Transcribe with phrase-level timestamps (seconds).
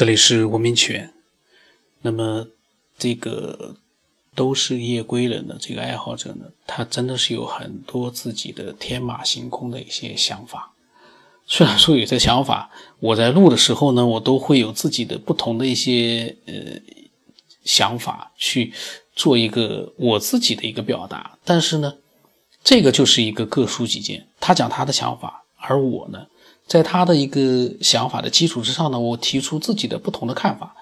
[0.00, 1.12] 这里是文明起源。
[2.00, 2.46] 那么，
[2.96, 3.76] 这个
[4.34, 10.72] 都是夜归人的这个爱好者呢，他真的是有很多自己的天马行空的一些想法。
[11.46, 16.54] 虽然说有些想法，我在录的时候呢，我都会有自己的不同的一些呃
[17.64, 18.72] 想法去
[19.14, 21.38] 做一个我自己的一个表达。
[21.44, 21.92] 但是呢，
[22.64, 26.26] 这个就是一个各抒己见，他讲他的想法，而我呢。
[26.70, 30.72] 在他的一个想法的基础之上呢，我提出自己的不同的看法，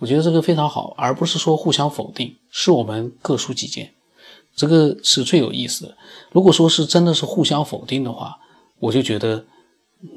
[0.00, 3.92] 我觉得这个非常好，而不是说互相否定，是我们各抒己见，
[4.56, 5.96] 这个是最有意思的。
[6.32, 8.36] 如果说是真的是互相否定的话，
[8.80, 9.46] 我就觉得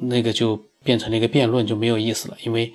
[0.01, 2.73] 那个就变成了一个辩论就没有意思了，因为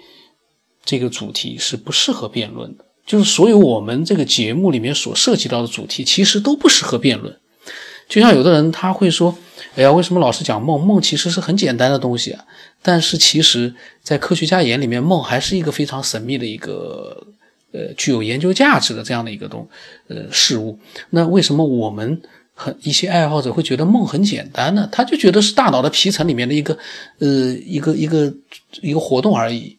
[0.85, 7.37] 这个主题是不适合辩论的，就是所有我们这个节目里面所涉及到的主题，其实都不适合辩论。
[8.09, 9.37] 就像有的人他会说
[9.77, 10.81] ：“哎呀，为什么老是讲梦？
[10.81, 12.45] 梦其实是很简单的东西啊。”
[12.83, 17.27] 但是其实，在科学家眼里面，梦还是一个非常神秘的一个，
[17.73, 19.67] 呃，具有研究价值的这样的一个东，
[20.09, 20.79] 呃，事物。
[21.11, 22.21] 那为什么我们
[22.53, 24.87] 很一些爱好者会觉得梦很简单呢？
[24.93, 26.77] 他就觉得是大脑的皮层里面的一个，
[27.21, 27.29] 呃，
[27.65, 28.35] 一个一个
[28.83, 29.79] 一个活动而已。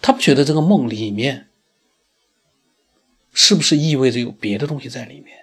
[0.00, 1.48] 他不觉得这个梦里面
[3.34, 5.36] 是不是意味着有别的东西在里面？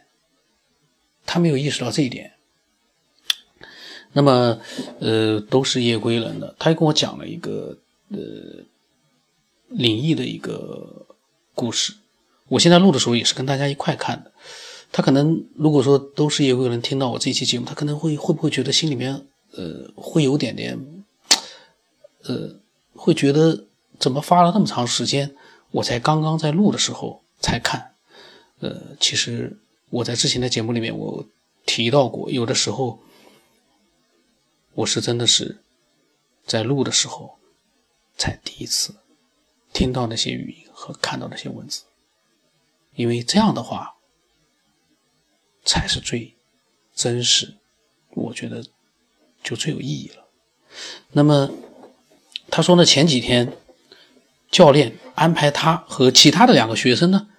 [1.28, 2.32] 他没有意识到这一点，
[4.14, 4.60] 那么，
[5.00, 6.56] 呃，都是夜归人的。
[6.58, 7.78] 他又跟我讲了一个
[8.10, 8.18] 呃
[9.68, 11.06] 灵异的一个
[11.54, 11.94] 故事。
[12.48, 14.32] 我现在录的时候也是跟大家一块看的。
[14.92, 20.80] 他可能如果说都是夜归人听到我这期节目，他可能会会不会觉得心里面呃会有点点
[22.24, 22.56] 呃
[22.96, 23.66] 会觉得
[24.00, 25.36] 怎么发了那么长时间，
[25.72, 27.92] 我才刚刚在录的时候才看。
[28.62, 29.60] 呃，其实。
[29.90, 31.26] 我在之前的节目里面，我
[31.66, 33.00] 提到过，有的时候
[34.74, 35.60] 我是真的是
[36.46, 37.38] 在录的时候
[38.18, 38.96] 才第一次
[39.72, 41.84] 听到那些语音和看到那些文字，
[42.96, 43.96] 因为这样的话
[45.64, 46.36] 才是最
[46.94, 47.56] 真实，
[48.12, 48.66] 我觉得
[49.42, 50.28] 就最有意义了。
[51.12, 51.50] 那么
[52.50, 53.58] 他说呢，前几天
[54.52, 57.30] 教练安排他和其他的两个学生呢。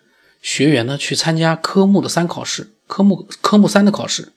[0.50, 4.32] 学员呢去参加科目的三考试，科目科目三的考试，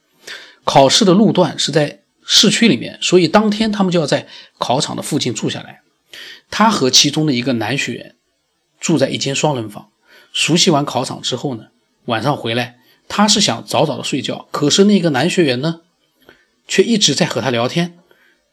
[0.65, 4.27] 考试的路段是在市区里面，所以当天他们就要在
[4.57, 5.79] 考场的附近住下来。
[6.49, 8.15] 他和其中的一个男学员
[8.77, 9.87] 住在一间双人房。
[10.33, 11.67] 熟悉完考场之后呢，
[12.07, 15.79] 晚上回来，他是想早早的睡觉，可是那个男学员呢，
[16.67, 17.97] 却一直在和他聊天，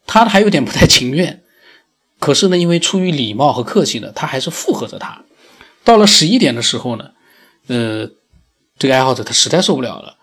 [0.07, 1.43] 他还有点不太情愿，
[2.19, 5.25] 可是呢，因为出于礼貌和客气呢，他还是附和着他。
[5.83, 7.11] 到了十一点的时候呢。
[7.69, 8.09] 呃，
[8.77, 10.17] 这个爱好者他实在受不了了，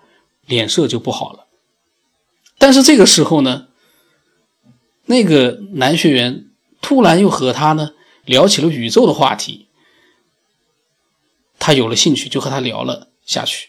[0.47, 1.47] 脸色就不好了。
[2.59, 3.69] 但是这个时候呢，
[5.05, 6.47] 那个男学员
[6.81, 7.93] 突然又和他呢
[8.25, 9.69] 聊起了宇宙的话题，
[11.59, 13.69] 他有了兴趣，就和他聊了下去。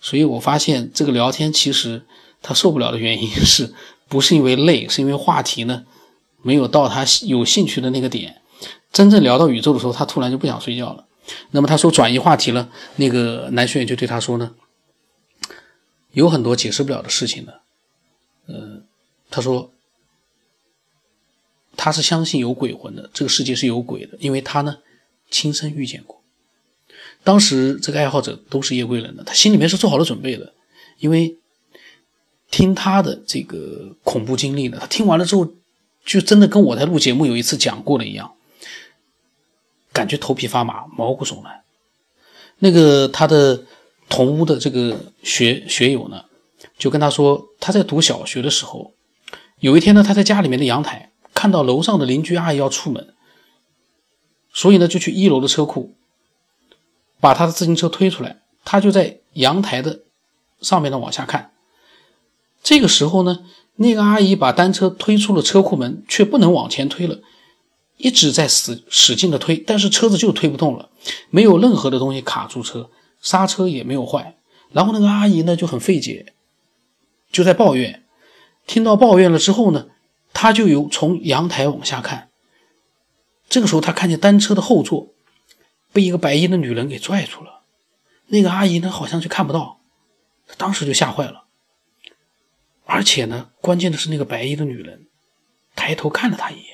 [0.00, 2.06] 所以我发现这个聊天其实
[2.40, 3.74] 他受不了的原因是
[4.08, 5.84] 不是因为累，是因为话题呢
[6.42, 8.40] 没有到他有兴趣的那个点。
[8.90, 11.06] 真正聊到宇宙的时候，他突然就不想睡觉了。
[11.52, 14.54] 那么他说转移话题了，那个男学员就对他说呢，
[16.12, 17.52] 有很多解释不了的事情呢。
[18.46, 18.82] 呃，
[19.30, 19.72] 他说
[21.76, 24.78] 他是相信有鬼魂的，这个世界是有鬼的，因为他呢
[25.30, 26.20] 亲身遇见过。
[27.24, 30.52] 当时这个爱好者都是夜归人的，他心里面是做好了准备的，
[30.98, 31.36] 因为
[32.50, 35.48] 听他的这个恐怖经历呢，他听完了之后，
[36.04, 38.34] 就真的跟我在录节目有一次讲过的一样。
[39.92, 41.62] 感觉头皮发麻，毛骨悚然。
[42.58, 43.64] 那个他的
[44.08, 46.24] 同屋的这个学学友呢，
[46.78, 48.92] 就跟他说，他在读小学的时候，
[49.58, 53.14] 有一天呢，他在家里面的阳台看到楼上的邻居阿姨要出门，
[54.52, 55.94] 所以呢，就去一楼的车库
[57.20, 60.00] 把他的自行车推出来，他就在阳台的
[60.60, 61.50] 上面呢往下看。
[62.62, 63.44] 这个时候呢，
[63.76, 67.18] 那个阿姨把单车推出了车库门，却不能往前推了。
[68.02, 70.90] 一直在使使劲的推，但是车子就推不动了，
[71.30, 72.90] 没有任何的东西卡住车，
[73.20, 74.36] 刹车也没有坏。
[74.72, 76.34] 然后那个阿姨呢就很费解，
[77.30, 78.02] 就在抱怨。
[78.66, 79.86] 听到抱怨了之后呢，
[80.32, 82.30] 他就由从阳台往下看。
[83.48, 85.14] 这个时候他看见单车的后座
[85.92, 87.62] 被一个白衣的女人给拽住了，
[88.26, 89.78] 那个阿姨呢好像就看不到，
[90.48, 91.44] 他当时就吓坏了。
[92.84, 95.06] 而且呢，关键的是那个白衣的女人
[95.76, 96.71] 抬头看了他一眼。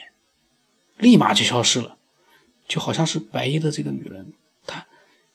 [0.99, 1.97] 立马就消失了，
[2.67, 4.33] 就好像是白衣的这个女人，
[4.67, 4.87] 她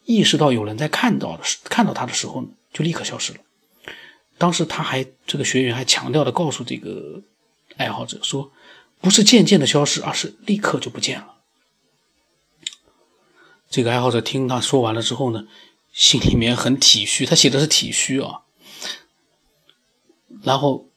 [0.06, 3.40] 意识到有人在看到的时，看到她的时候呢，就立刻消失了。
[4.38, 7.22] 当时他还这个学员还强调的告诉这个
[7.78, 8.52] 爱好者说，
[9.00, 11.36] 不是渐渐的消失，而是立刻就不见了。
[13.70, 15.48] 这个爱好者听他说完了之后呢，
[15.94, 18.42] 心里面很体虚，他写的是体虚啊。
[20.42, 20.90] 然后，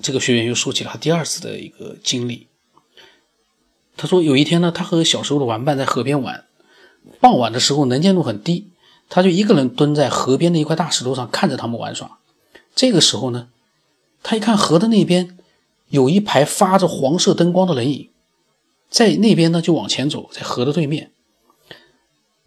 [0.00, 2.48] 这个学员又说起了他第二次的一个经历。
[3.96, 6.44] 他说有一天呢，他和小时候的玩伴在河边玩，
[7.20, 8.70] 傍晚的时候能见度很低，
[9.08, 12.18] 他就一个人蹲在河边的一块大石头上看着他们玩耍。
[12.74, 13.48] 这个时候呢，
[14.22, 15.38] 他一看河的那边
[15.88, 18.10] 有一排发着黄色灯光的人影，
[18.90, 21.12] 在那边呢就往前走，在河的对面。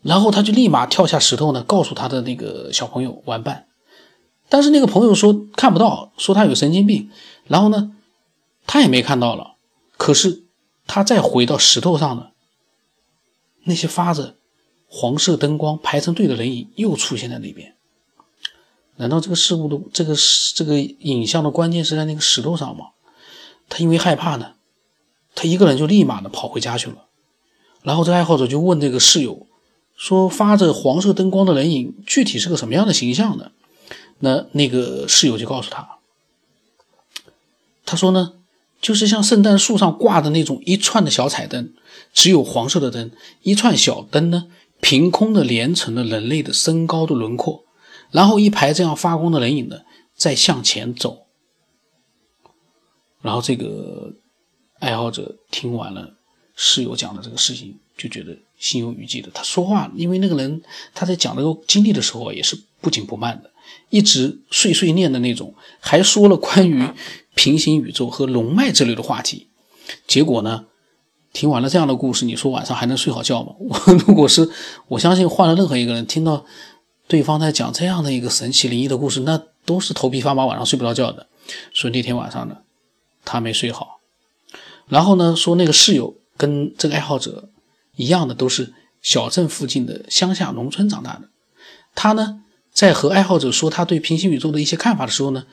[0.01, 3.66] 然后他就立马跳下石头呢，告诉他的那个小朋友玩伴。
[4.48, 7.10] 但是那个朋友说看不到，说他有神经病。
[7.46, 7.92] 然后呢，
[8.66, 9.56] 他也没看到了。
[9.98, 10.44] 可是
[10.91, 12.31] 他再回到石头上呢，
[13.65, 14.38] 那些发着
[14.88, 17.75] 黄色灯光排成队的人影又出现在那边。
[18.95, 20.15] 难道这个事物的这个
[20.56, 22.88] 这个影像的关键是在那个石头上吗？
[23.69, 24.56] 他因为害怕呢，
[25.36, 27.06] 他一个人就立马的跑回家去了。
[27.83, 29.45] 然后这爱好者就问这个室友
[29.95, 33.51] 说：“发着黄色灯光的人影具体是个什么样的形象呢？”
[34.21, 36.00] 那那个室友就告诉他，
[37.86, 38.33] 他说呢，
[38.81, 41.74] 就是像圣诞树上挂的那种一串的小彩灯，
[42.14, 43.12] 只有黄色的灯，
[43.42, 44.48] 一串小灯呢，
[44.80, 47.66] 凭空的连成了人类的身高的轮廓，
[48.12, 49.81] 然后一排这样发光的人影呢，
[50.16, 51.26] 在向前走。
[53.22, 54.14] 然后这个
[54.80, 56.16] 爱好者听完了
[56.56, 59.30] 室友讲的这个事情，就觉得心有余悸的。
[59.34, 60.62] 他说话，因为那个人
[60.94, 63.52] 他在讲这个经历的时候也是不紧不慢的。
[63.90, 66.82] 一直碎碎念的那种，还说了关于
[67.39, 69.47] 平行宇宙和龙脉之类的话题。
[70.06, 70.65] 结果呢，
[71.31, 73.53] 听完了这样的故事，你说晚上还能睡好觉吗？
[73.63, 74.50] 我如果是
[74.89, 76.45] 我相信换了任何一个人，听到
[77.07, 81.27] 对方在讲这样的一个神奇灵异的故事，那都是头皮发麻，晚上睡不着觉的。
[81.74, 82.57] 所以那天晚上呢，
[83.24, 84.01] 他没睡好。
[84.89, 87.50] 然后呢，说那个室友跟这个爱好者
[87.95, 91.30] 一样的，都是小镇附近的乡下农村长大的。
[91.95, 92.44] 他呢。
[92.71, 95.45] 在和爱好者说他对平行宇宙的一些看法的时候呢，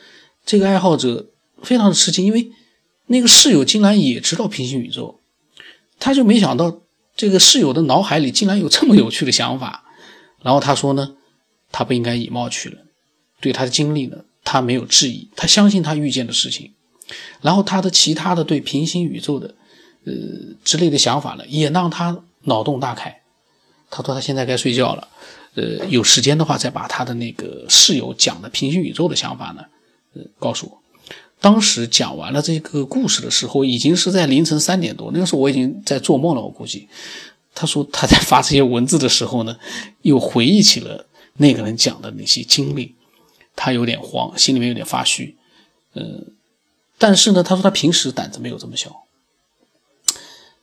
[0.45, 1.31] 这个爱好者
[1.63, 2.51] 非常的吃惊，因为
[3.07, 5.21] 那个室友竟然也知道平行宇宙，
[5.99, 6.81] 他就没想到
[7.17, 9.85] 这个室友的脑海里竟然有这么有趣的想法。
[10.43, 11.17] 然后他说呢，
[11.73, 12.87] 他不应该以貌取人，
[13.41, 16.73] 对他的经历呢，他没有质疑，他相信他遇见的事情。
[17.41, 19.55] 然后他的其他的对平行宇宙的
[20.05, 20.13] 呃
[20.65, 23.23] 之类的想法呢，也让他脑洞大开。
[23.91, 25.09] 他说他现在该睡觉了。
[25.55, 29.65] 呃，有时间的话，再把他的那个室友讲的平行宇宙的想法呢，
[30.15, 30.83] 呃，告诉我。
[31.41, 36.43] 当时讲完了这个故事的时候，已经是在凌晨三点多，那个时候我已经在做梦了。
[36.43, 36.89] 我估计，
[37.55, 39.57] 他说他在发这些文字的时候呢，
[40.03, 42.95] 又回忆起了那个人讲的那些经历，
[43.55, 45.37] 他有点慌，心里面有点发虚。
[45.95, 46.33] 嗯，
[46.99, 49.05] 但是呢，他说他平时胆子没有这么小。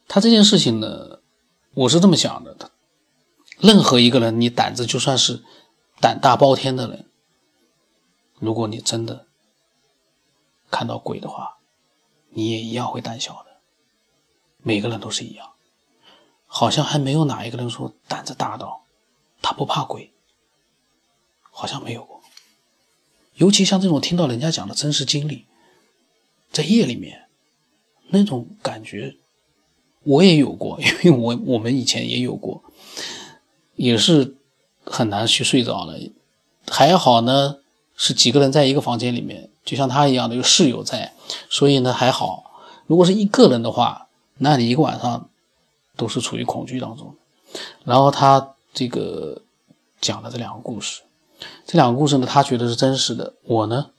[0.08, 1.20] 他这件事情呢，
[1.74, 2.72] 我是这么想的，
[3.60, 5.42] 任何一个人，你胆子就算是
[6.00, 7.06] 胆大包天的人，
[8.40, 9.26] 如果你真的
[10.74, 11.60] 看到鬼的话，
[12.32, 13.52] 你也一样会胆小的。
[14.64, 15.52] 每个人都是一样，
[16.48, 18.84] 好像还没有哪一个人说胆子大到
[19.40, 20.12] 他不怕鬼，
[21.52, 22.20] 好像没有过。
[23.36, 25.46] 尤其像这种听到人家讲的真实经历，
[26.52, 27.30] 在夜里面
[28.08, 29.18] 那种感觉，
[30.02, 32.64] 我也有过，因为我我们以前也有过。
[33.76, 34.38] 也是
[34.86, 35.98] 很难去睡着了，
[36.68, 37.63] 还好呢，
[38.04, 41.14] 是几个人在一个房间里面，就像他一样的有室友在，
[41.50, 42.52] 所以呢还好。
[42.86, 45.30] 如果是一个人的话，那你一个晚上
[45.96, 47.16] 都是处于恐惧当中。
[47.86, 49.42] 然后他这个
[50.02, 51.04] 讲了这两个故事，
[51.66, 53.36] 这两个故事呢，他觉得是真实的。
[53.44, 53.92] 我呢，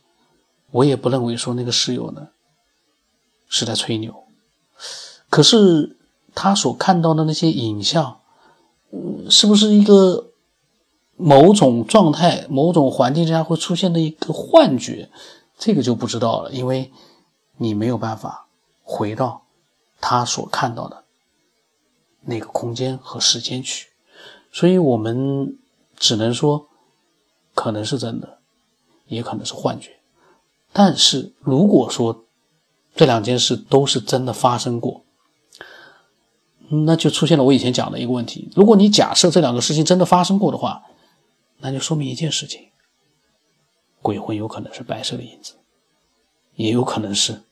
[0.71, 2.29] 我也不认为说那个室友呢
[3.49, 4.25] 是在吹牛，
[5.31, 5.97] 可是
[6.35, 8.19] 他所看到的那些影像。
[8.93, 10.27] 嗯是不是一个
[11.17, 15.11] 某种状态、某种环境之下会出现的一个幻觉？
[15.57, 16.91] 这个就不知道了，因为
[17.59, 18.47] 你没有办法
[18.83, 19.43] 回到
[20.01, 21.05] 他所看到的
[22.23, 23.89] 那个空间和时间去，
[24.53, 25.57] 所以我们
[25.97, 26.67] 只能说
[27.55, 28.39] 可能是真的，
[29.07, 29.93] 也可能是幻觉。
[30.73, 32.25] 但是如果说
[32.97, 35.03] 这两件事都是真的发生过，
[36.69, 40.83] 那就出现了我以前讲的一个问题：如果你假设这两个事情真的发生过的话，
[41.65, 42.71] 那就说明一件事情：
[44.03, 45.59] 鬼魂有可能是白色的影子，
[46.57, 47.43] 也有可能是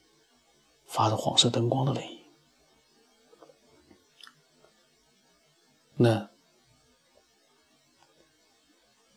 [0.85, 2.21] 发着黄色灯光的人影。
[5.97, 6.29] 那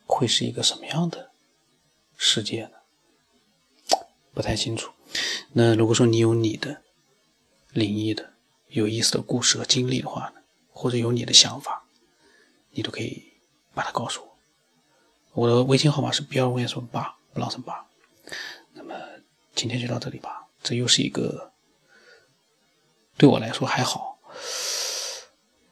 [0.06, 1.30] 会是一个什么样的
[2.16, 3.98] 世界呢？
[4.32, 4.94] 不太清楚。
[5.52, 6.82] 那如果说你有你的
[7.72, 8.32] 灵异的，
[8.68, 11.84] 有意思的故事和经历的话呢，或者有你的想法，
[12.70, 13.34] 你都可以
[13.74, 14.35] 把它告诉我。
[15.36, 17.86] 我的微信号码是 B 二五什么八不浪什么八。
[18.72, 18.94] 那么
[19.54, 20.46] 今天就到这里吧。
[20.62, 21.52] 这又是一个
[23.18, 24.18] 对我来说还好。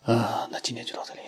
[0.03, 1.21] 呃，那今天就到这里。